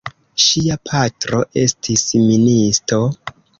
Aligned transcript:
Ŝia 0.45 0.77
patro 0.91 1.43
estis 1.65 2.07
ministo. 2.25 3.05